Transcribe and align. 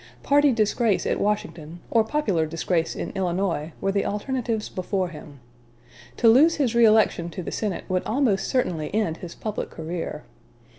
Party 0.23 0.51
disgrace 0.51 1.05
at 1.05 1.19
Washington, 1.19 1.79
or 1.91 2.03
popular 2.03 2.47
disgrace 2.47 2.95
in 2.95 3.11
Illinois, 3.11 3.71
were 3.79 3.91
the 3.91 4.03
alternatives 4.03 4.67
before 4.67 5.09
him. 5.09 5.39
To 6.17 6.27
lose 6.27 6.55
his 6.55 6.73
reëlection 6.73 7.29
to 7.29 7.43
the 7.43 7.51
Senate 7.51 7.83
would 7.87 8.01
almost 8.03 8.47
certainly 8.47 8.91
end 8.95 9.17
his 9.17 9.35
public 9.35 9.69
career. 9.69 10.23